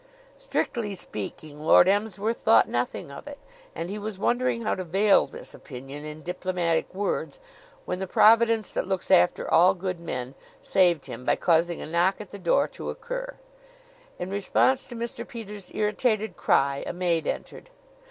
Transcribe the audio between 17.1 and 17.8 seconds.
entered.